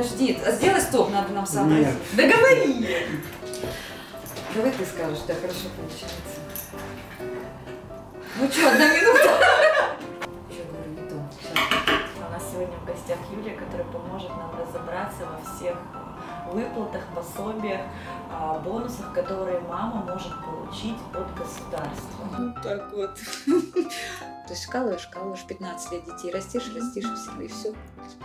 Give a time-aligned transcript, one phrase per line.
[0.00, 1.78] подожди, сделай стоп, надо нам собрать.
[1.78, 1.94] Нет.
[2.12, 3.08] Договори!
[4.54, 6.40] Давай ты скажешь, да, хорошо получается.
[8.36, 9.22] Ну что, одна минута?
[10.50, 11.14] Что говорю, не то.
[12.16, 15.76] У нас сегодня в гостях Юлия, которая поможет нам разобраться во всех
[16.50, 17.82] выплатах, пособиях,
[18.32, 22.24] а, бонусах, которые мама может получить от государства.
[22.38, 23.18] Вот так вот.
[24.50, 27.72] То есть шкалываешь, шкалываешь, 15 лет детей растишь, растишь, и все, и все.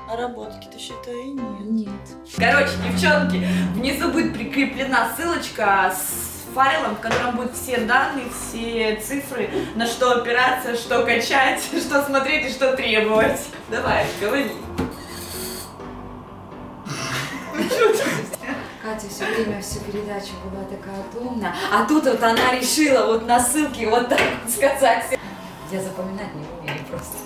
[0.10, 1.88] А работки-то, считай, нет.
[1.88, 2.36] Нет.
[2.36, 3.46] Короче, девчонки,
[3.76, 10.14] внизу будет прикреплена ссылочка с файлом, в котором будут все данные, все цифры, на что
[10.14, 13.42] опираться, что качать, что смотреть и что требовать.
[13.70, 14.52] Давай, говори.
[18.82, 23.40] Катя все время всю передачу была такая умная, а тут вот она решила вот на
[23.40, 25.20] ссылке вот так вот сказать.
[25.72, 27.18] Я запоминать не умею просто.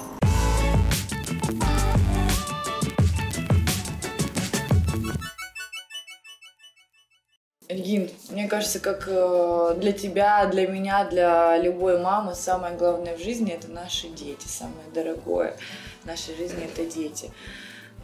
[7.68, 13.20] Регин, мне кажется, как э, для тебя, для меня, для любой мамы самое главное в
[13.20, 15.58] жизни это наши дети, самое дорогое
[16.02, 17.32] в нашей жизни это дети.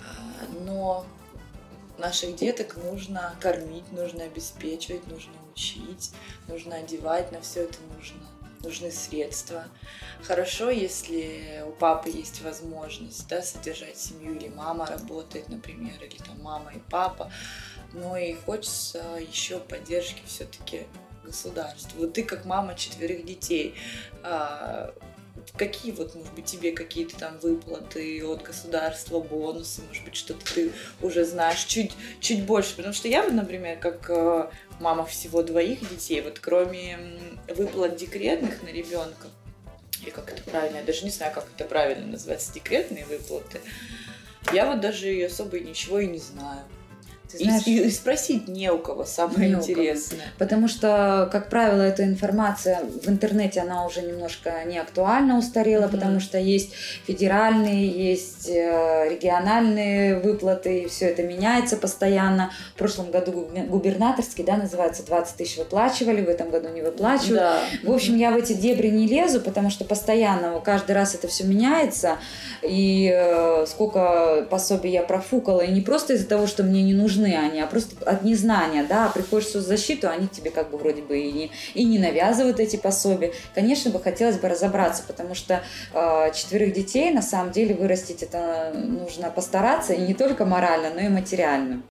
[0.01, 1.05] А, Но
[1.97, 6.11] наших деток нужно кормить, нужно обеспечивать, нужно учить,
[6.49, 8.21] нужно одевать, на все это нужно
[8.65, 9.65] нужны средства.
[10.23, 16.41] Хорошо, если у папы есть возможность да, содержать семью, или мама работает, например, или там
[16.41, 17.31] мама и папа,
[17.93, 20.87] но и хочется еще поддержки все-таки
[21.23, 21.97] государства.
[21.97, 23.75] Вот ты как мама четверых детей,
[24.23, 24.93] а,
[25.57, 30.71] какие вот, может быть, тебе какие-то там выплаты от государства, бонусы, может быть, что-то ты
[31.01, 35.79] уже знаешь чуть, чуть больше, потому что я, вот, например, как э, мама всего двоих
[35.89, 36.97] детей, вот кроме
[37.47, 39.27] выплат декретных на ребенка,
[40.01, 43.61] или как это правильно, я даже не знаю, как это правильно называется, декретные выплаты,
[44.53, 46.61] я вот даже особо ничего и не знаю.
[47.37, 49.71] Ты И- знаешь, и, и спросить не у кого самое Не у кого.
[49.71, 50.19] интересное.
[50.37, 55.91] Потому что, как правило, эта информация в интернете, она уже немножко не актуальна, устарела, Мгм.
[55.91, 56.71] потому что есть
[57.05, 62.51] федеральные, есть э, региональные выплаты, и все это меняется постоянно.
[62.75, 67.35] В прошлом году губер- губернаторский, да, называется, 20 тысяч выплачивали, в этом году не выплачивают.
[67.39, 67.59] Да.
[67.83, 71.43] В общем, я в эти дебри не лезу, потому что постоянно, каждый раз это все
[71.43, 72.17] меняется,
[72.61, 77.24] и э, сколько пособий я профукала, и не просто из-за того, что мне не нужны
[77.33, 81.19] они, а просто от незнания, да, приходишь в соцзащиту, они тебе как бы вроде бы
[81.19, 83.33] и не, и не навязывают эти пособия.
[83.53, 85.61] Конечно бы хотелось бы разобраться, потому что
[85.93, 91.01] э, четверых детей на самом деле вырастить это нужно постараться, и не только морально, но
[91.01, 91.81] и материально.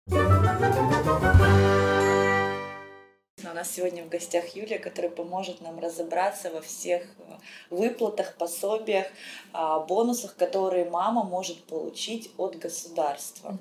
[3.50, 7.32] У нас сегодня в гостях Юлия, которая поможет нам разобраться во всех э,
[7.68, 9.06] выплатах, пособиях,
[9.52, 13.58] а, бонусах, которые мама может получить от государства.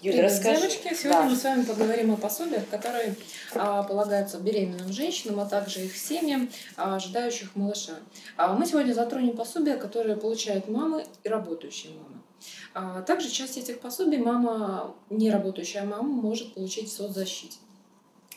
[0.00, 0.60] Юля, Привет, расскажи.
[0.62, 0.94] девочки.
[0.94, 1.28] Сегодня Да.
[1.28, 3.14] мы с вами поговорим о пособиях, которые
[3.54, 7.94] а, полагаются беременным женщинам, а также их семьям, а, ожидающих малыша.
[8.36, 12.22] А, мы сегодня затронем пособия, которые получают мамы и работающие мамы.
[12.74, 17.58] А, также часть этих пособий мама, не работающая мама, может получить в соцзащите.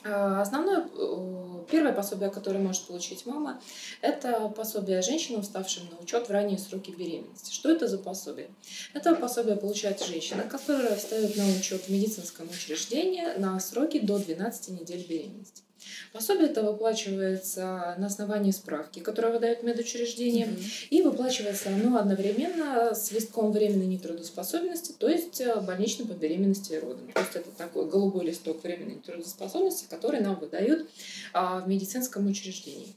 [0.08, 3.60] А, Основное, э, первое пособие, которое может получить мама,
[4.02, 7.52] это пособие женщинам, вставшим на учет в ранние сроки беременности.
[7.52, 8.50] Что это за пособие?
[8.94, 14.80] Это пособие получает женщина, которая встает на учет в медицинском учреждении на сроки до 12
[14.80, 15.65] недель беременности.
[16.14, 20.48] Пособие это выплачивается на основании справки, которую выдает медучреждение,
[20.90, 26.80] и выплачивается оно одновременно с листком временной нетрудоспособности, то есть э, больничным по беременности и
[26.80, 27.12] родам.
[27.14, 30.90] То есть это такой голубой листок временной нетрудоспособности, который нам выдают
[31.34, 32.96] а, в медицинском учреждении.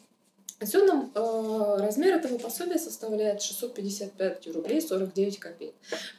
[0.60, 5.74] Отсюда э, размер этого пособия составляет 655 рублей 49 копеек.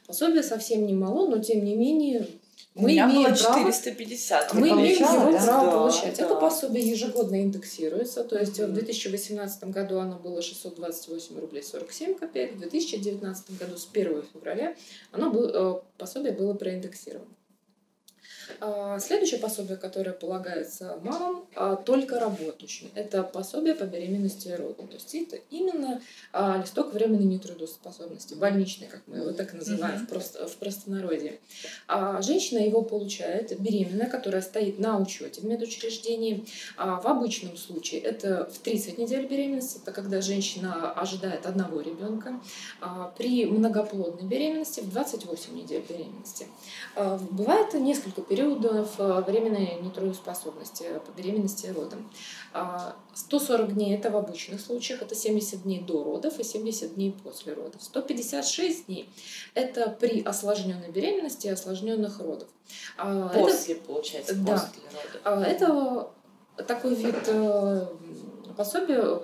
[0.06, 2.26] Пособие совсем не мало, но тем не менее
[2.74, 4.54] мы меня имеем было право 450.
[4.54, 5.44] мы Ты имеем его да?
[5.44, 6.16] право Да, получать.
[6.18, 6.24] да.
[6.24, 8.22] Это пособие ежегодно индексируется.
[8.24, 8.74] То есть в Мгм.
[8.74, 12.54] 2018 году оно было 628 рублей 47 копеек.
[12.54, 14.74] В 2019 году с 1 февраля
[15.10, 17.26] оно было, э, пособие было проиндексировано.
[18.60, 24.86] А, Следующее пособие, которое полагается мамам, а, только работающим, это пособие по беременности и роду.
[24.86, 26.00] То есть это именно
[26.32, 31.38] а, листок временной нетрудоспособности, больничный, как мы его так называем в, просто, в простонародье.
[32.20, 36.44] Женщина его получает, беременная, которая стоит на учете в медучреждении.
[36.76, 42.40] В обычном случае это в 30 недель беременности, это когда женщина ожидает одного ребенка.
[43.16, 46.46] При многоплодной беременности в 28 недель беременности.
[47.30, 52.10] Бывает несколько несколько периодов э, временной нетрудоспособности по беременности и родам.
[53.14, 57.14] 140 а, дней это в обычных случаях, это 70 дней до родов и 70 дней
[57.22, 57.82] после родов.
[57.82, 59.08] 156 дней
[59.54, 62.48] это при осложненной беременности и осложненных родах.
[62.96, 65.20] А, после, это, получается, да, после родов.
[65.24, 66.10] А, это
[66.66, 67.86] такой вид э,
[68.56, 69.20] пособия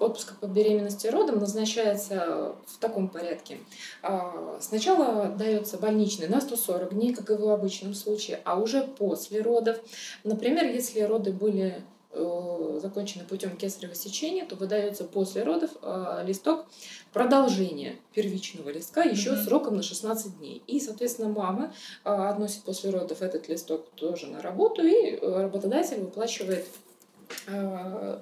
[0.00, 3.58] отпуска по беременности и родам назначается в таком порядке.
[4.02, 9.42] А, сначала дается больничный на 140 дней, как и в обычном случае, а уже после
[9.42, 9.78] родов.
[10.24, 11.82] Например, если роды были
[12.12, 16.66] э, закончены путем кесарево сечения, то выдается после родов э, листок
[17.12, 19.44] продолжения первичного листка еще mm-hmm.
[19.44, 20.62] сроком на 16 дней.
[20.66, 21.74] И, соответственно, мама
[22.04, 26.66] э, относит после родов этот листок тоже на работу, и работодатель выплачивает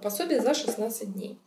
[0.03, 1.39] пособие за 16 дней.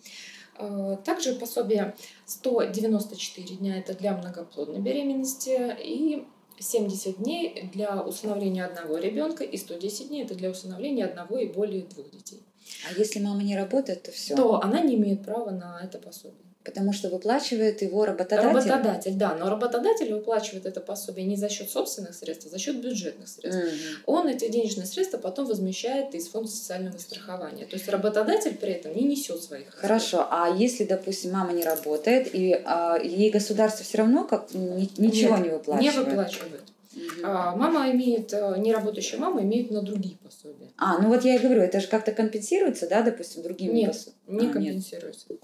[0.58, 1.96] Э, также пособие
[2.26, 6.28] 194 дня это для многоплодной беременности и
[6.60, 11.84] 70 дней для усыновления одного ребенка и 110 дней это для усыновления одного и более
[11.84, 12.44] двух детей.
[12.88, 14.36] А если мама не работает, то все?
[14.36, 16.51] То она не имеет права на это пособие.
[16.64, 18.48] Потому что выплачивает его работодатель?
[18.48, 19.36] Работодатель, да.
[19.36, 23.64] Но работодатель выплачивает это пособие не за счет собственных средств, а за счет бюджетных средств.
[23.64, 24.04] Mm-hmm.
[24.06, 27.66] Он эти денежные средства потом возмещает из фонда социального страхования.
[27.66, 30.28] То есть работодатель при этом не несет своих Хорошо.
[30.30, 35.46] А если, допустим, мама не работает, и а, ей государство все равно как ничего Нет,
[35.46, 35.82] не выплачивает?
[35.82, 36.64] Не выплачивает.
[36.94, 37.22] Угу.
[37.24, 40.72] А, мама имеет, э, неработающая мама имеет на другие пособия.
[40.78, 44.42] А, ну вот я и говорю, это же как-то компенсируется, да, допустим, другими нет, пособиями?
[44.42, 45.26] Не а, компенсируется.
[45.30, 45.44] Нет.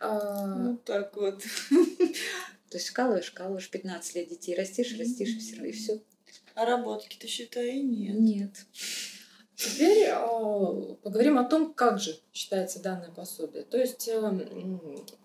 [0.00, 0.46] А...
[0.56, 1.42] Ну так вот.
[2.70, 6.00] То есть вкалываешь, вкалываешь, 15 лет детей растишь, растишь, и все, и все.
[6.54, 8.18] А работки-то, считай, нет.
[8.18, 8.50] Нет.
[9.56, 13.62] Теперь э, поговорим о том, как же считается данное пособие.
[13.64, 14.20] То есть э,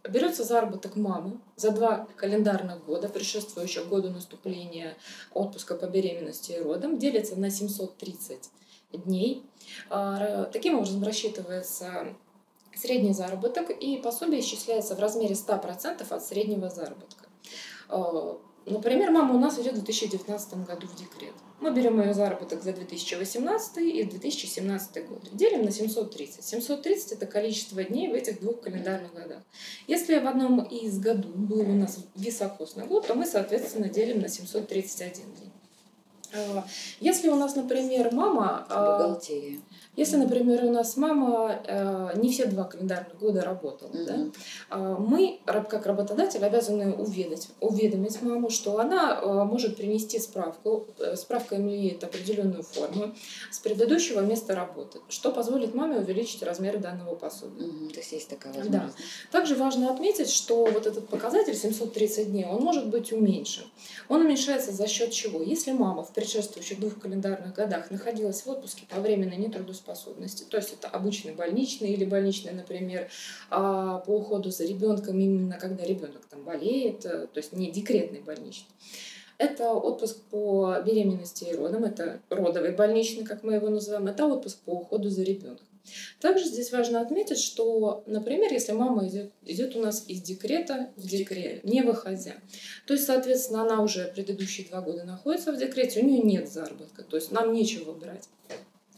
[0.10, 4.96] берется заработок мамы за два календарных года, предшествующих году наступления
[5.34, 8.50] отпуска по беременности и родам, делится на 730
[8.94, 9.46] дней.
[9.90, 12.16] Э, таким образом рассчитывается
[12.74, 17.28] средний заработок, и пособие исчисляется в размере 100% от среднего заработка.
[18.66, 21.34] Например, мама у нас идет в 2019 году в декрет.
[21.60, 25.30] Мы берем ее заработок за 2018 и 2017 год.
[25.32, 26.44] Делим на 730.
[26.44, 29.42] 730– это количество дней в этих двух календарных годах.
[29.88, 34.28] Если в одном из году был у нас високосный год, то мы, соответственно, делим на
[34.28, 35.51] 731 день.
[37.00, 38.66] Если у нас, например, мама...
[38.70, 39.60] Э, Бухгалтерия.
[39.98, 44.06] Если, например, у нас мама э, не все два календарных года работала, mm-hmm.
[44.70, 50.86] да, э, мы, как работодатель, обязаны уведомить, уведомить маму, что она э, может принести справку,
[50.98, 53.14] э, справка имеет определенную форму
[53.52, 57.66] с предыдущего места работы, что позволит маме увеличить размеры данного пособия.
[57.66, 57.90] Mm-hmm.
[57.90, 58.96] То есть есть такая возможность.
[58.96, 59.38] Да.
[59.38, 63.66] Также важно отметить, что вот этот показатель 730 дней, он может быть уменьшен.
[64.08, 65.42] Он уменьшается за счет чего?
[65.42, 70.44] Если мама в предшествующих двух календарных годах находилась в отпуске по временной нетрудоспособности, способности.
[70.44, 73.10] То есть это обычный больничный или больничный, например,
[73.50, 78.20] а, по уходу за ребенком именно когда ребенок там болеет, э, то есть не декретный
[78.20, 78.70] больничный.
[79.40, 84.60] Это отпуск по беременности и родам, это родовый больничный, как мы его называем, это отпуск
[84.60, 85.66] по уходу за ребенком.
[86.20, 91.08] Также здесь важно отметить, что, например, если мама идет, идет у нас из декрета в
[91.08, 92.36] декрет, не выходя,
[92.86, 97.04] то есть, соответственно, она уже предыдущие два года находится в декрете, у нее нет заработка,
[97.04, 98.28] то есть нам нечего брать.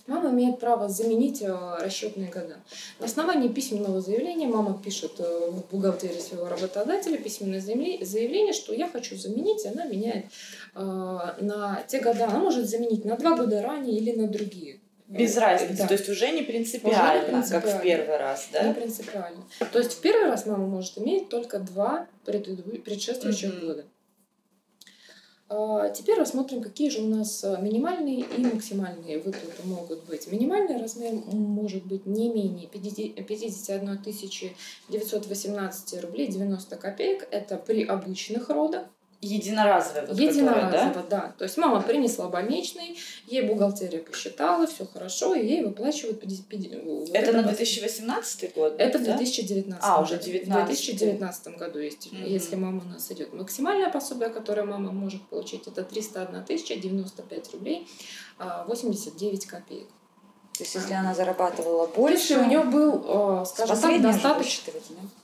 [0.06, 2.58] Мама имеет право заменить э, расчетные года.
[3.00, 8.90] На основании письменного заявления мама пишет э, в бухгалтерии своего работодателя письменное заявление, что я
[8.90, 10.26] хочу заменить, и она меняет
[10.76, 10.80] э,
[11.40, 12.26] на те года.
[12.26, 14.82] Она может заменить на два года ранее или на другие.
[15.18, 15.88] Без разницы, да.
[15.88, 18.64] то есть уже не принципиально, уже не принципиально, как в первый раз, да?
[18.68, 19.44] Не принципиально.
[19.72, 23.66] То есть в первый раз мама может иметь только два предшествующих mm-hmm.
[23.66, 23.86] года.
[25.56, 30.32] А, теперь рассмотрим, какие же у нас а, минимальные и максимальные выплаты могут быть.
[30.32, 34.02] Минимальный размер может быть не менее 51
[34.90, 37.28] 918 рублей 90 копеек.
[37.30, 38.88] Это при обычных родах.
[39.24, 41.04] Единоразовая вот Единоразово, да?
[41.10, 41.34] да.
[41.38, 47.16] То есть мама принесла больничный, ей бухгалтерия посчитала, все хорошо, и ей выплачивают 50, 50,
[47.16, 48.76] Это на 2018 год?
[48.78, 49.80] Это в 2019.
[49.84, 50.64] А, уже 19.
[50.64, 52.28] В 2019 году, есть, mm-hmm.
[52.28, 53.34] если мама у нас идет.
[53.34, 57.88] Максимальное пособие, которое мама может получить, это 301 тысяча 95 рублей
[58.40, 59.88] 89 а, копеек.
[60.58, 63.04] То есть, если она зарабатывала больше, у нее был,
[63.42, 64.72] э, скажем так, достаточно.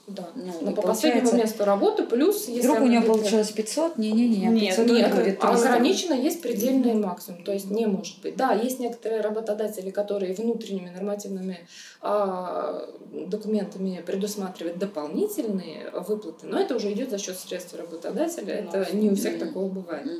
[0.08, 0.28] Да.
[0.34, 3.96] Ну, Но по последнему месту работы, плюс если Вдруг у нее получилось 500?
[3.96, 8.34] Не-не-не, нет, 500 нет, будет ограничено есть предельный максимум, то есть не может быть.
[8.34, 11.60] Да, есть некоторые работодатели, которые внутренними нормативными
[12.02, 19.10] а, документами предусматривают дополнительные выплаты, но это уже идет за счет средств работодателя, это не
[19.10, 20.08] у всех такого бывает.
[20.08, 20.10] А,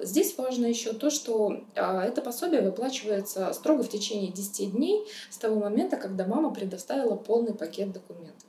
[0.00, 5.38] Здесь важно еще то, что а, это пособие выплачивается строго в течение 10 дней с
[5.38, 8.48] того момента, когда мама предоставила полный пакет документов.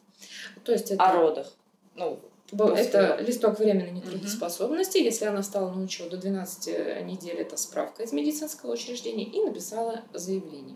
[0.63, 1.53] То есть это, О родах.
[1.95, 2.19] Ну,
[2.51, 4.99] после это листок временной нетрудоспособности.
[4.99, 10.01] Если она встала на учет до 12 недель, это справка из медицинского учреждения и написала
[10.13, 10.75] заявление.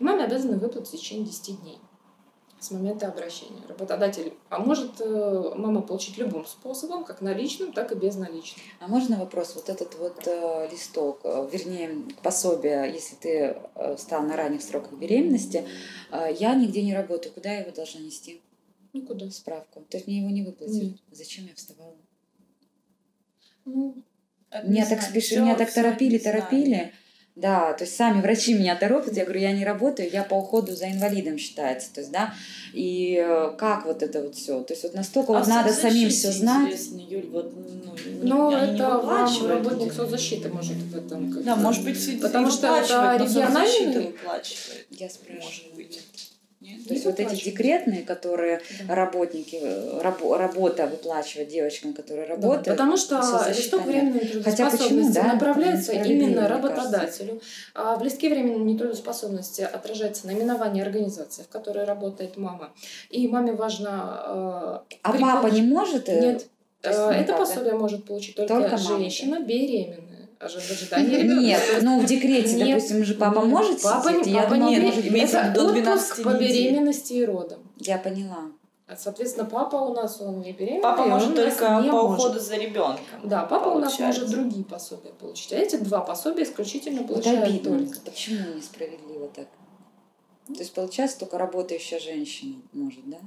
[0.00, 1.78] И маме обязаны выплатить в течение 10 дней
[2.62, 3.60] с момента обращения.
[3.68, 8.64] Работодатель, а может э, мама получить любым способом, как наличным, так и безналичным.
[8.80, 9.54] А можно вопрос?
[9.54, 14.92] Вот этот вот э, листок, э, вернее, пособие, если ты э, встал на ранних сроках
[14.92, 15.64] беременности,
[16.10, 18.40] э, я нигде не работаю, куда я его должна нести?
[18.92, 19.30] Никуда.
[19.30, 19.84] Справку.
[19.88, 20.84] То есть мне его не выплатили?
[20.84, 21.00] Нет.
[21.10, 21.96] Зачем я вставала?
[23.64, 23.96] Ну,
[24.64, 26.92] Меня так спешили, меня так торопили, торопили.
[27.34, 30.72] Да, то есть сами врачи меня торопят, я говорю, я не работаю, я по уходу
[30.76, 32.34] за инвалидом считается, то есть, да,
[32.74, 36.10] и э, как вот это вот все, то есть вот настолько А вот надо самим
[36.10, 36.78] все знать.
[37.08, 37.50] Юль, вот,
[38.22, 42.66] ну, ну это вам работник соцзащиты может в этом как Да, может быть, Потому что
[42.66, 44.14] это региональный-.
[44.90, 45.42] Я спрашиваю.
[45.42, 46.31] Может быть.
[46.62, 46.86] Нет?
[46.86, 48.94] То есть вот эти декретные, которые Да.
[48.94, 52.66] работники, э, рабо- работа выплачивает девочкам, которые Да, работают.
[52.66, 53.16] потому что
[53.48, 55.24] листок временной Хотя почему, да?
[55.34, 57.40] направляется именно работодателю.
[57.74, 62.72] А в листке временной нетрудоспособности отражается наименование организации, в которой работает мама.
[63.10, 64.82] И маме важно...
[64.88, 66.08] э, А папа не может?
[66.08, 66.46] э, Нет.
[66.84, 67.38] Э, Это да?
[67.38, 70.11] пособие может получить только, Только женщина беременная.
[70.44, 71.40] Ожи- В ожидании ребенка.
[71.42, 74.26] Нет, ну в декрете, Нет, допустим, же папа нет, может папа сидеть?
[74.26, 77.58] не, Я папа думала, не может, Это до отпуск 12 по беременности и родам.
[77.78, 78.38] Я поняла.
[78.88, 80.82] А, Соответственно, папа у нас он не беременный.
[80.82, 82.18] Папа может только не по может.
[82.26, 82.98] уходу за ребенком.
[83.24, 84.20] Да, папа у нас получается.
[84.22, 85.52] может другие пособия получить.
[85.52, 87.78] А эти два пособия исключительно получают обидно.
[87.78, 88.00] только.
[88.04, 89.46] Почему несправедливо так?
[90.46, 93.18] То есть, получается, только работающая женщина может, да?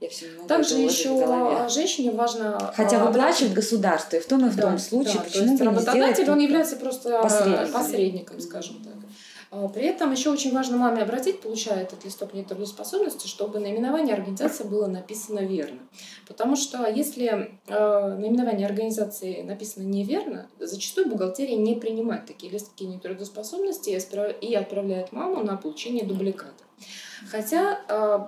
[0.00, 1.68] Я все не могу Также в еще голове.
[1.68, 2.72] женщине важно...
[2.76, 5.44] Хотя а, выплачивает государство, и в том и в Да, том случае, да, то почему
[5.44, 7.72] есть бы не работодатель, сделать он является просто посредником.
[7.72, 8.94] посредником, посредником скажем так.
[9.54, 14.64] А, При этом еще очень важно маме обратить, получая этот листок нетрудоспособности, чтобы наименование организации
[14.64, 15.78] было написано верно.
[16.26, 23.90] Потому что если э, наименование организации написано неверно, зачастую бухгалтерия не принимает такие листки нетрудоспособности
[23.90, 23.94] и
[24.44, 26.64] и отправляет маму на получение дубликата.
[27.30, 28.26] Хотя э,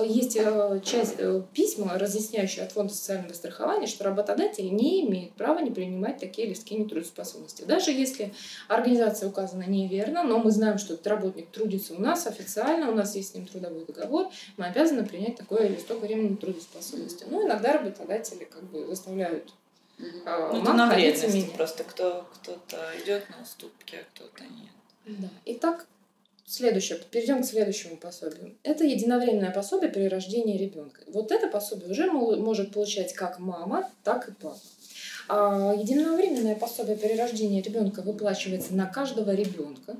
[0.00, 5.58] есть э, часть э, письма, разъясняющие от Фонда социального страхования, что работодатель не имеет права
[5.60, 7.62] не принимать такие листки нетрудоспособности.
[7.64, 8.32] Даже если
[8.68, 13.14] организация указана неверно, но мы знаем, что этот работник трудится у нас официально, у нас
[13.16, 17.26] есть с ним трудовой договор, мы обязаны принять такой листок временной трудоспособности.
[17.28, 19.52] Но иногда работодатели как бы заставляют
[19.98, 21.52] э, Ну, это на менять.
[21.52, 21.84] просто.
[21.84, 24.72] Кто, кто-то идет на уступки, а кто-то нет.
[25.04, 25.28] Да.
[25.44, 25.86] Итак,
[26.52, 26.98] следующее.
[27.10, 28.56] Перейдем к следующему пособию.
[28.62, 31.00] Это единовременное пособие при рождении ребенка.
[31.06, 34.58] Вот это пособие уже может получать как мама, так и папа.
[35.28, 39.96] А единовременное пособие при рождении ребенка выплачивается на каждого ребенка,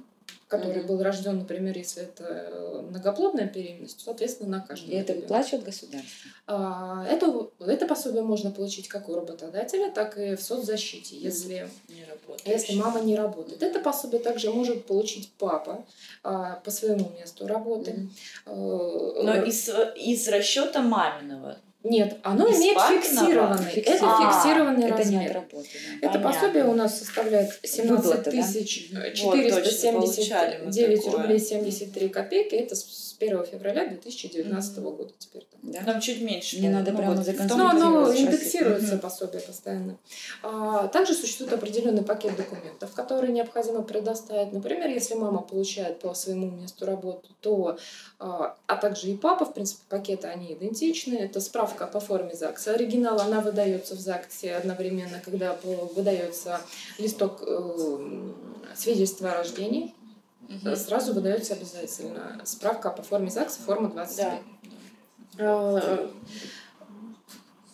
[0.53, 0.87] который Мгм.
[0.89, 4.91] был рожден, например, если это э, многоплодная беременность, то, соответственно, на каждого.
[4.91, 6.31] И это выплачивает государство.
[6.47, 11.71] А, Это, это пособие можно получить как у работодателя, так и в соцзащите, если
[12.11, 12.47] работает.
[12.47, 13.63] если мама не работает.
[13.63, 15.85] Это пособие также может получить папа
[16.23, 18.09] а, по своему месту работы.
[18.45, 18.51] Э,
[19.25, 21.57] Но из, из расчета маминого.
[21.85, 23.03] Нет, оно имеет папиного?
[23.03, 23.73] фиксированный.
[23.73, 24.33] Это Фиксированный.
[24.33, 25.31] фиксированный Это не размер.
[25.31, 25.69] от работы,
[26.01, 26.07] да.
[26.09, 26.41] Это Понятно.
[26.41, 28.31] пособие у нас составляет 17 Выплата, да?
[28.31, 29.03] тысяч Мгм.
[29.03, 31.23] Вот, точно, получали мы 79 такое.
[31.23, 32.55] рублей 73 копейки.
[32.55, 35.47] Это с 1 февраля 2019 года теперь.
[35.51, 35.61] там.
[35.73, 35.81] Да?
[35.93, 36.59] Нам чуть меньше.
[36.59, 37.71] Мне надо ну, прямо вот дело.
[37.71, 39.01] оно индексируется Мгм.
[39.01, 39.97] пособие постоянно.
[40.43, 44.53] А, также существует определенный пакет документов, которые необходимо предоставить.
[44.53, 47.77] Например, если мама получает по своему месту работы, то,
[48.19, 51.15] а, а также и папа, в принципе, пакеты они идентичны.
[51.17, 52.75] Это справка по форме ЗАГСа.
[52.75, 56.61] Оригинал, она выдается в ЗАГСе одновременно, когда выдается
[56.99, 58.33] листок э,
[58.75, 59.95] свидетельства о рождении.
[60.49, 60.77] Мгм.
[60.77, 64.41] Сразу выдается обязательно справка по форме ЗАГСа, форма 25.
[65.39, 65.81] Да.
[65.83, 66.09] Э,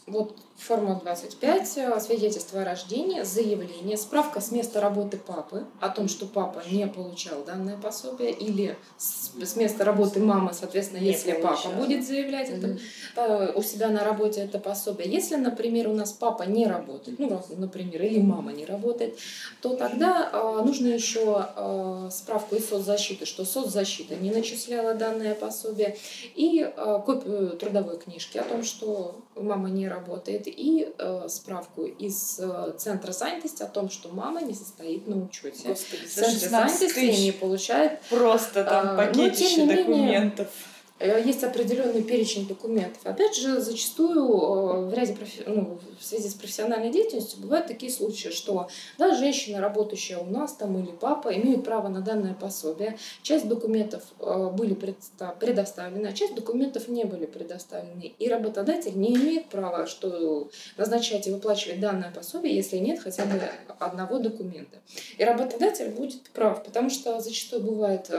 [0.06, 6.08] Вот форма 25, э, свидетельство о рождении, заявление, справка с места работы папы о том,
[6.08, 11.32] что папа не получал данное пособие, или с, с места работы мамы, соответственно, Не если
[11.32, 12.78] папа будет заявлять это
[13.16, 15.08] э, у себя на работе это пособие.
[15.08, 19.16] Если, например, у нас папа не работает, ну, например, или мама не работает,
[19.62, 25.96] то тогда э, нужно еще э, справку из соцзащиты, что соцзащита не начисляла данное пособие,
[26.34, 32.38] и э, копию трудовой книжки о том, что мама не работает, и э, справку из
[32.38, 35.68] э, центра занятости о том, что мама не состоит на учете.
[35.68, 40.46] Господи, Центр 16 занятости не получает просто там но, пакетище менее, документов.
[40.46, 43.00] Э, есть определенный перечень документов.
[43.04, 45.44] Опять же, зачастую э, в, ряде профи...
[45.46, 50.54] ну, в связи с профессиональной деятельностью бывают такие случаи, что да, женщина, работающая у нас
[50.54, 52.98] там или папа, имеют право на данное пособие.
[53.22, 58.14] Часть документов э, были предоставлены, а часть документов не были предоставлены.
[58.18, 63.40] И работодатель не имеет права что назначать и выплачивать данное пособие, если нет хотя бы
[63.78, 64.78] одного документа.
[65.16, 68.10] И работодатель будет прав, потому что зачастую бывают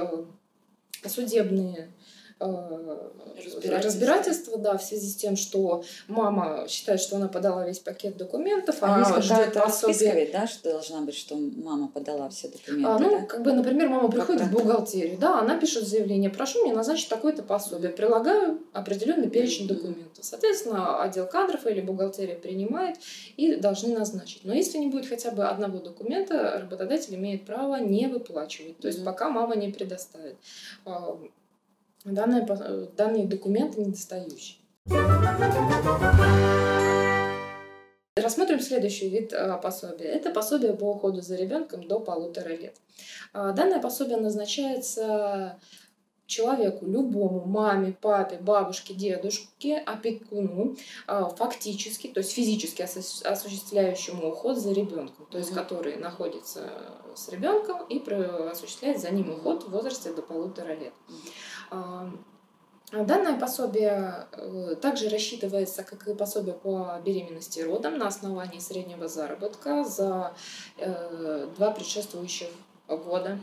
[1.06, 1.99] судебные Э,
[2.40, 3.84] разбирательство.
[3.84, 8.78] разбирательство, да, в связи с тем, что мама считает, что она подала весь пакет документов,
[8.82, 9.64] а, а есть какая-то
[10.16, 13.26] ведь, да, что должна быть, что мама подала все документы, а, Ну, да?
[13.26, 17.44] как бы, например, мама приходит в бухгалтерию, да, она пишет заявление, прошу мне назначить такое-то
[17.44, 20.24] пособие, прилагаю определенный перечень документов.
[20.24, 22.98] Соответственно, отдел кадров или бухгалтерия принимает
[23.36, 24.46] и должны назначить.
[24.46, 29.04] Но если не будет хотя бы одного документа, работодатель имеет право не выплачивать, то есть
[29.04, 30.38] пока мама не предоставит.
[32.06, 34.60] Данные, э, данные документы недостающие.
[38.16, 40.06] Рассмотрим следующий вид э, пособия.
[40.06, 42.76] Это пособие по уходу за ребенком до полутора лет.
[43.34, 45.60] А, данное пособие назначается
[46.30, 50.78] человеку, любому, маме, папе, бабушке, дедушке, опекуну,
[51.08, 56.70] а, фактически, то есть физически осуществляющему уход за ребенком, то есть который находится
[57.16, 58.00] с ребенком и
[58.52, 60.94] осуществляет за ним уход в возрасте до полутора лет.
[62.92, 69.08] Данное пособие э, также рассчитывается, как и пособие по беременности и родам, на основании среднего
[69.08, 70.34] заработка за
[70.78, 72.50] э, два предшествующих
[72.88, 73.38] года.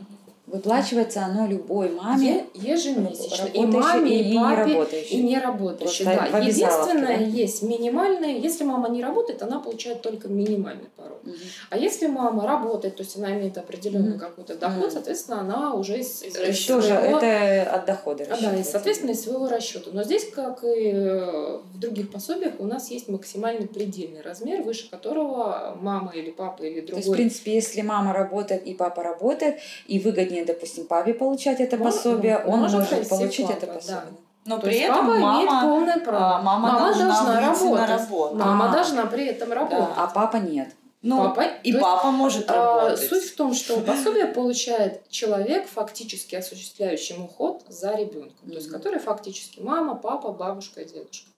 [0.47, 2.45] Выплачивается оно любой маме.
[2.53, 3.47] Ежемесячно.
[3.47, 6.05] И маме, и, и папе, и не работающей.
[6.05, 6.25] Да.
[6.39, 7.23] Единственное, да?
[7.23, 8.37] есть минимальное.
[8.37, 11.19] Если мама не работает, она получает только минимальный порог.
[11.25, 11.35] Угу.
[11.69, 14.19] А если мама работает, то есть она имеет определенный угу.
[14.19, 14.91] какой-то доход, угу.
[14.91, 17.19] соответственно, она уже из, из Тоже своего...
[17.19, 19.89] это от дохода Да, и, соответственно, из своего расчета.
[19.91, 25.77] Но здесь, как и в других пособиях, у нас есть максимальный предельный размер, выше которого
[25.81, 26.87] мама или папа или другой.
[26.87, 31.13] То есть, в принципе, если мама работает и папа работает, и выгоднее выгоднее, допустим, папе
[31.13, 34.01] получать это пособие, он, может, может получить папа, это пособие.
[34.01, 34.05] Да.
[34.45, 36.37] Но То при этом папа мама, имеет полное право.
[36.37, 37.87] А, мама, мама должна, должна работать.
[37.87, 38.35] На работу.
[38.35, 39.95] Мама а, должна при этом работать.
[39.95, 40.69] Да, а папа нет.
[41.01, 43.09] Ну, папа, и папа есть, может а, работать.
[43.09, 48.47] Суть в том, что пособие получает человек, фактически осуществляющий уход за ребенком.
[48.47, 48.51] Mm-hmm.
[48.51, 51.29] То есть, который фактически мама, папа, бабушка, дедушка.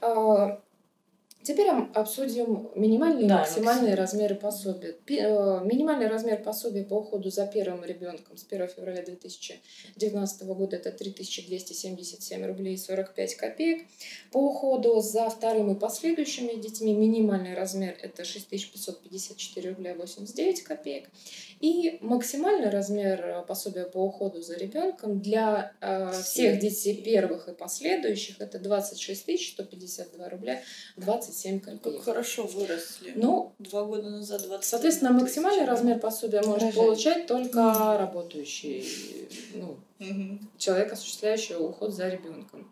[0.00, 0.58] А,
[1.42, 3.98] Теперь обсудим минимальные и да, максимальные максим.
[3.98, 4.96] размеры пособия.
[5.06, 10.90] Э, минимальный размер пособия по уходу за первым ребенком с 1 февраля 2019 года это
[10.90, 13.86] 3277 рублей 45 копеек.
[14.32, 21.08] По уходу за вторым и последующими детьми минимальный размер это 6554 рубля 89 копеек.
[21.60, 28.40] И максимальный размер пособия по уходу за ребенком для э, всех детей первых и последующих
[28.40, 30.62] это 26 152 рубля
[31.28, 31.96] 27 7 копеек.
[31.96, 33.12] Как хорошо выросли.
[33.14, 36.74] Ну, два года назад 20 Соответственно, максимальный размер пособия может Рожать.
[36.74, 40.38] получать только работающий ну, mm-hmm.
[40.56, 42.70] человек, осуществляющий уход за ребенком.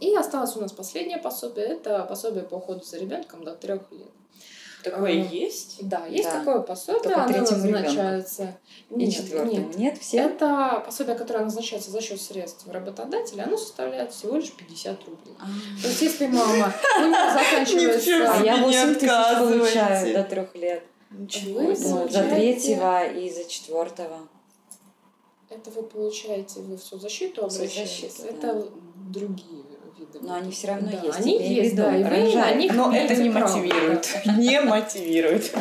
[0.00, 1.66] И осталось у нас последнее пособие.
[1.66, 4.10] Это пособие по уходу за ребенком до трех лет.
[4.82, 5.78] Такое а, есть?
[5.80, 6.38] Да, есть да.
[6.38, 8.58] такое пособие, Только оно назначается.
[8.90, 9.76] И нет, четвертому нет.
[9.78, 10.18] нет все?
[10.18, 15.34] Это пособие, которое назначается за счет средств работодателя, оно составляет всего лишь 50 рублей.
[15.38, 15.46] А.
[15.80, 18.32] То есть, если мама, у нее заканчивается...
[18.32, 20.82] А я 8 тысяч получаю до трех лет.
[21.10, 24.28] Ничего За третьего и за четвертого.
[25.50, 28.20] Это вы получаете, вы в соцзащиту обращаетесь?
[28.20, 28.68] Это
[29.10, 29.64] другие
[30.20, 31.20] Но они все равно да, есть.
[31.20, 34.08] Они есть, да, и вы них Но это не мотивирует.
[34.38, 35.52] Не мотивирует.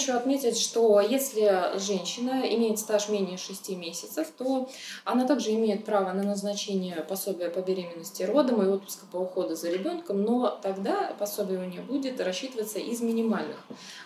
[0.00, 4.68] Еще отметить, что если женщина имеет стаж менее 6 месяцев, то
[5.04, 9.70] она также имеет право на назначение пособия по беременности родом и отпуска по уходу за
[9.70, 13.58] ребенком, но тогда пособие у нее будет рассчитываться из минимальных,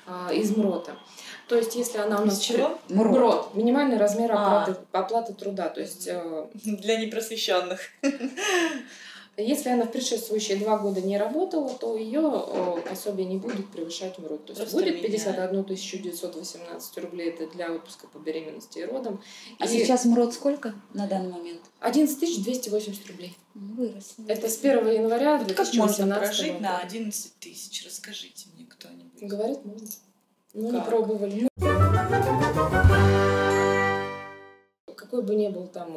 [0.07, 0.97] а, из МРОТа.
[1.49, 2.39] То есть, если она у нас...
[2.41, 2.79] чего?
[2.89, 3.13] МРОТ.
[3.13, 3.55] МРОТ.
[3.55, 4.63] Минимальный размер а.
[4.63, 4.99] оплаты, а.
[4.99, 5.69] оплаты труда.
[5.69, 6.09] То есть...
[6.09, 7.81] Э, Для непросвещенных.
[9.37, 12.47] Если она в предшествующие два года не работала, то ее
[12.89, 14.47] пособие не будет превышать МРОД.
[14.47, 19.21] То есть Просто будет 51 918 рублей это для отпуска по беременности и родам.
[19.59, 21.63] А и сейчас МРОД сколько на данный момент?
[21.81, 23.37] 11 280 рублей.
[23.55, 24.15] Вырос.
[24.29, 26.63] Это с 1 января 2018 Как можно прожить года.
[26.63, 27.85] на 11 тысяч?
[27.85, 29.23] Расскажите мне кто-нибудь.
[29.23, 29.89] Говорят, можно.
[30.55, 31.49] Ну, не пробовали.
[35.15, 35.97] Какой бы ни был там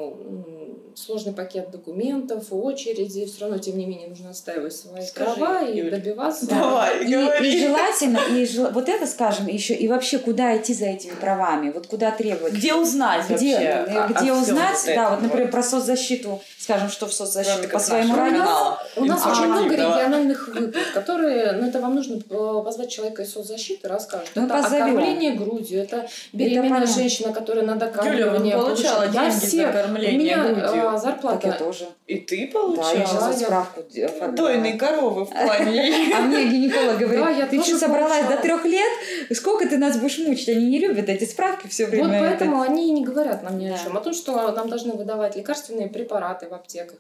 [0.95, 5.77] сложный пакет документов, очереди, все равно, тем не менее, нужно отстаивать свои Скажи, права и
[5.77, 5.89] Юль.
[5.91, 6.47] добиваться.
[6.47, 7.53] Давай, и, говори.
[7.55, 11.69] и желательно, и жел- вот это скажем еще, и вообще куда идти за этими правами,
[11.71, 12.53] вот куда требовать.
[12.53, 13.93] Где узнать Где, вообще?
[13.95, 17.73] э, где всём узнать, вот да, вот, например, про соцзащиту, скажем, что в соцзащиту Кроме
[17.73, 18.37] по своему району.
[18.39, 18.79] канала.
[18.95, 23.33] У нас очень много региональных выплат, которые, ну это вам нужно э, позвать человека из
[23.33, 24.29] соцзащиты, расскажут.
[24.35, 24.85] Мы это позовем.
[24.85, 26.93] окормление грудью, это беременная понятно.
[26.95, 30.63] женщина, которая на докармливание получала Я деньги все, за у кормление меня грудью?
[30.63, 31.51] э, Так я зарплата.
[31.59, 31.87] тоже.
[32.07, 32.93] И ты Да, я получала?
[32.95, 34.35] сейчас Да, я- справку оформляю.
[34.35, 35.93] Дойные коровы в плане.
[36.15, 38.35] А мне гинеколог говорит, Да, я ты что, собралась получала.
[38.35, 38.91] до трех лет?
[39.37, 40.49] Сколько ты нас будешь мучить?
[40.49, 42.07] Они не любят эти справки все время.
[42.07, 43.97] Вот это- поэтому они и не говорят нам ни о чем.
[43.97, 46.97] О том, что нам должны выдавать лекарственные препараты в аптеках.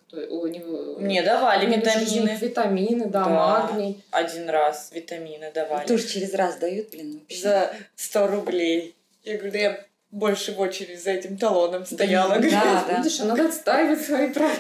[0.99, 2.37] Мне давали витамины.
[2.41, 3.29] Витамины, да, Да.
[3.29, 4.03] магний.
[4.11, 5.87] Один раз витамины давали.
[5.87, 7.41] Тоже через раз дают, блин, вообще.
[7.41, 8.95] За 100 рублей.
[9.23, 9.79] Я говорю, да я
[10.11, 12.35] больше в очередь за этим талоном стояла.
[12.35, 12.51] Да, говорю.
[12.51, 12.97] да.
[12.97, 14.53] Видишь, а надо отстаивать свои права.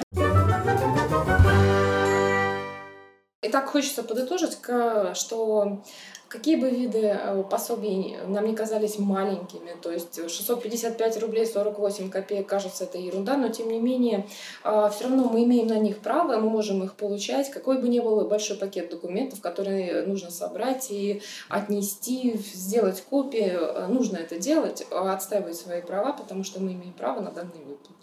[3.43, 4.57] Итак, хочется подытожить,
[5.13, 5.83] что
[6.27, 12.47] какие бы виды э, пособий нам не казались маленькими, то есть 655 рублей 48 копеек,
[12.47, 14.27] кажется, это ерунда, но тем не менее,
[14.61, 18.27] все равно мы имеем на них право, мы можем их получать, какой бы ни был
[18.27, 24.95] большой пакет документов, которые нужно собрать и отнести, сделать копии, э, нужно это делать, э,
[24.95, 27.96] отстаивать свои права, потому что мы имеем право на данные выплаты.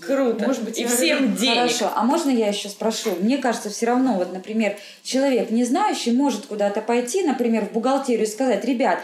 [0.00, 0.46] Круто.
[0.46, 1.56] Может быть, и всем денег.
[1.56, 3.16] Хорошо, а можно я еще спрошу?
[3.20, 8.24] Мне кажется, все равно, вот, например, человек не знающий может куда-то пойти, например, в бухгалтерию
[8.24, 9.00] и сказать, ребят,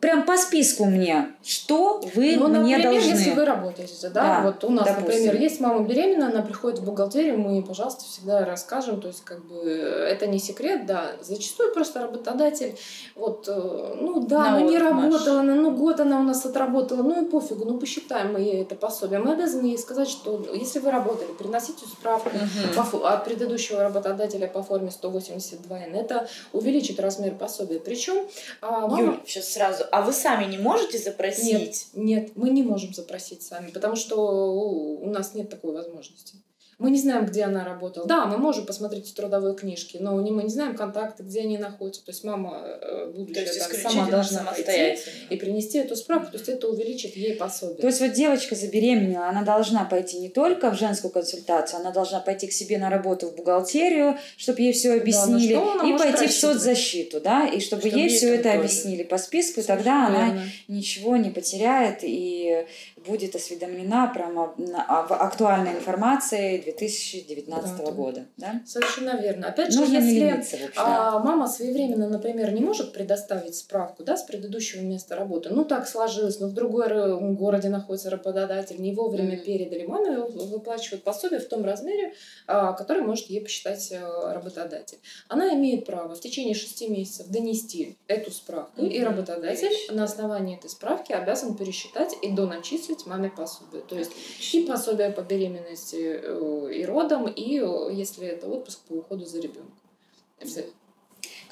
[0.00, 3.10] прям по списку мне, что вы Ну, мне например, должны.
[3.10, 5.06] если вы работаете, да, Да, вот у нас, допустим.
[5.24, 9.24] например, есть мама беременная, она приходит в бухгалтерию, мы, ей, пожалуйста, всегда расскажем, то есть,
[9.24, 12.76] как бы, это не секрет, да, зачастую просто работодатель,
[13.16, 17.02] вот, э, ну, да, На ну, не работала она, ну, год она у нас отработала,
[17.02, 19.18] ну, и пофигу, ну, посчитаем мы ей это пособие.
[19.18, 22.90] Мы обязаны ей сказать, что если вы работали, приносите справку Мгм.
[22.90, 27.80] по от предыдущего работодателя по форме 182Н, это увеличит размер пособия.
[27.80, 28.26] Причем,
[28.60, 29.02] а, мама...
[29.02, 29.84] Юль, сейчас сразу.
[29.90, 31.88] А вы сами не можете запросить?
[31.94, 36.36] Нет, нет, мы не можем запросить сами, потому что у нас нет такой возможности.
[36.82, 38.06] Мы не знаем, где она работала.
[38.08, 42.04] Да, мы можем посмотреть в трудовой книжке, но мы не знаем контакты, где они находятся.
[42.04, 44.98] То есть мама, э, То будущая, есть там, сама должна пойти
[45.30, 46.32] и принести эту справку.
[46.32, 47.78] То есть это увеличит ей пособие.
[47.78, 52.18] То есть вот девочка забеременела, она должна пойти не только в женскую консультацию, она должна
[52.20, 56.32] пойти к себе на работу в бухгалтерию, чтобы ей все объяснили, она и пойти в
[56.32, 58.58] соцзащиту, да, и чтобы, Чтобы ей все это тоже.
[58.58, 60.42] объяснили по списку, и Совершенно тогда она верно.
[60.68, 62.66] ничего не потеряет и
[63.06, 64.54] будет осведомлена прямо
[64.88, 67.90] об актуальной информации 2019 Да, да.
[67.92, 68.60] года, да?
[68.66, 69.48] Совершенно верно.
[69.48, 74.16] Опять же, Нужно не если лениться, а, мама своевременно, например, не может предоставить справку да,
[74.16, 78.92] с предыдущего места работы, ну так сложилось, но в другой р- городе находится работодатель, не
[78.94, 79.44] вовремя Мгм.
[79.44, 82.12] передали, маме вы- выплачивают пособие в том размере,
[82.46, 84.00] а, который может ей посчитать э,
[84.32, 84.98] работодатель.
[85.28, 89.08] Она имеет право в течение шести месяцев донести эту справку, и Мгм.
[89.08, 89.94] работодатель Отлично.
[89.96, 93.82] на основании этой справки обязан пересчитать и доначислить маме пособие.
[93.82, 94.12] То есть
[94.52, 99.40] и пособие по беременности э, и родам, и э, если это отпуск по уходу за
[99.40, 99.72] ребенком.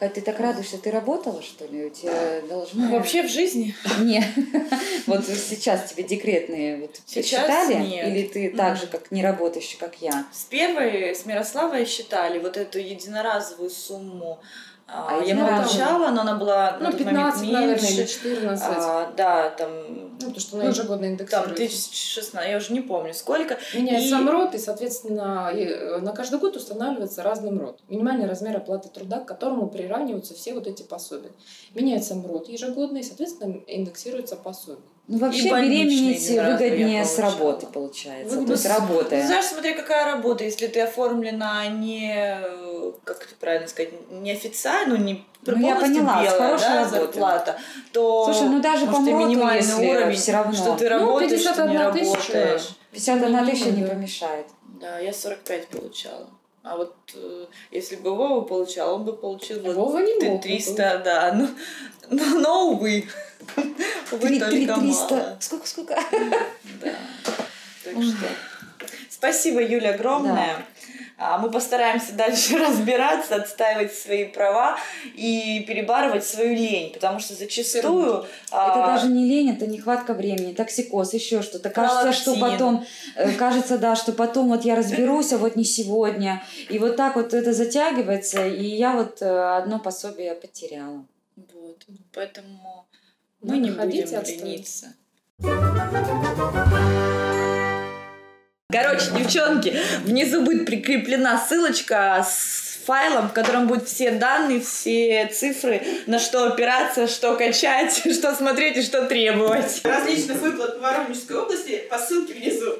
[0.00, 1.84] Кать, ты так радуешься, ты работала, что ли?
[1.84, 2.86] У тебя должно...
[2.86, 3.74] Ну, Вообще в жизни?
[4.00, 4.24] Не.
[5.06, 7.74] Вот сейчас тебе декретные вот Сейчас считали?
[7.74, 8.08] нет.
[8.08, 10.24] Или ты так же, как не работающий, как я?
[10.32, 14.40] С первой, с Мирославой считали вот эту единоразовую сумму.
[14.92, 15.64] А, я единоразовую?
[15.66, 18.66] получала, но она была Ну, тот 15, момент наверное, или 14.
[18.68, 21.54] А, да, там, ну, потому что она ну, ежегодно там индексируется.
[21.54, 23.58] 1016, я уже не помню сколько.
[23.74, 27.80] Меняется и- сам род, и, соответственно, и, э, на каждый год устанавливается разным род.
[27.88, 31.30] Минимальный размер оплаты труда, к которому приравниваются все вот эти пособия.
[31.74, 34.82] Меняется род ежегодно, и, соответственно, индексируется пособие.
[35.08, 38.30] Ну, вообще беременеть выгоднее с работы, получается.
[38.36, 39.26] Выгодно То есть Ну, работая.
[39.26, 40.44] знаешь, смотри, какая работа.
[40.44, 42.69] Если ты оформлена не, э,
[43.04, 47.58] как это правильно сказать, неофициально, ну, не Ну, я поняла, белая хорошей да, зарплата,
[47.92, 50.52] то Слушай, ну даже по МРОТу, минимальный если уровень, все равно.
[50.52, 52.32] что ты Ну, работаешь, не 51 тысяча.
[52.32, 52.68] работаешь.
[52.92, 53.88] 51 тысяча не Да.
[53.90, 54.46] помешает.
[54.80, 56.28] Да, я 45 получала.
[56.62, 60.42] А вот э, если бы Вова получал, он бы получил вот Вова не ты- мог
[60.42, 61.32] 300, да.
[61.32, 61.48] Ну,
[62.10, 63.06] но, но, увы.
[64.12, 64.80] Увы, Три- только три- мало.
[64.80, 65.36] 300.
[65.40, 65.94] Сколько, сколько?
[66.82, 66.92] Да.
[67.84, 68.26] Так что
[69.08, 70.56] спасибо, Юля, огромное.
[70.56, 70.62] А,
[71.20, 74.78] Мы постараемся дальше разбираться, отстаивать свои права
[75.14, 78.24] и перебарывать свою лень, потому что зачастую...
[78.48, 81.68] Это а, даже не лень, это нехватка времени, токсикоз, еще что-то.
[81.68, 86.42] Кажется, что потом, э, кажется, да, что потом вот я разберусь, а вот не сегодня.
[86.70, 91.04] И вот так вот это затягивается, и я вот э, одно пособие потеряла.
[91.36, 91.84] Вот.
[92.14, 92.86] Поэтому
[93.42, 94.94] мы не будем лениться.
[98.72, 105.82] Короче, девчонки, внизу будет прикреплена ссылочка с файлом, в котором будут все данные, все цифры,
[106.06, 109.80] на что опираться, что качать, что смотреть и что требовать.
[109.84, 112.78] различных выплат в Воронежской области по ссылке внизу.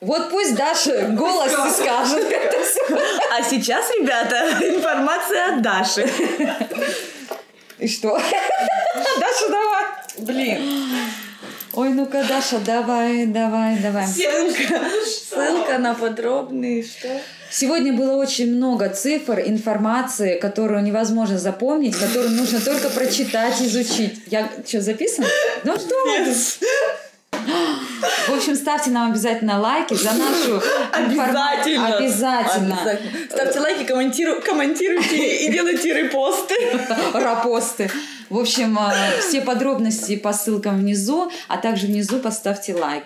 [0.00, 2.98] Вот пусть Даша голос скажет это всё.
[3.32, 6.06] А сейчас, ребята, информация от Даши.
[7.78, 8.10] И что?
[8.94, 9.84] Даша, давай.
[10.18, 10.60] Блин,
[11.78, 14.04] Ой, ну-ка, Даша, давай, давай, давай.
[14.04, 17.20] ссылка, ссылка на подробные, что?
[17.52, 24.22] Сегодня было очень много цифр, информации, которую невозможно запомнить, которую нужно только прочитать, изучить.
[24.26, 25.24] Я что, записан?
[25.62, 26.34] Ну что вы?
[28.28, 31.96] В общем, ставьте нам обязательно лайки за нашу Обязательно.
[31.96, 32.78] Обязательно.
[33.30, 36.54] Ставьте лайки, комментиру- комментируйте и делайте репосты.
[37.12, 37.90] Рапосты.
[38.30, 43.04] В общем, э, все подробности по ссылкам внизу, а также внизу поставьте лайк.